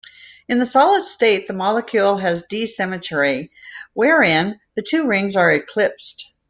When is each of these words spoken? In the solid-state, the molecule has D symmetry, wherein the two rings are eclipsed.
In 0.49 0.57
the 0.57 0.65
solid-state, 0.65 1.45
the 1.45 1.53
molecule 1.53 2.17
has 2.17 2.41
D 2.49 2.65
symmetry, 2.65 3.51
wherein 3.93 4.59
the 4.75 4.81
two 4.81 5.05
rings 5.05 5.35
are 5.35 5.51
eclipsed. 5.51 6.33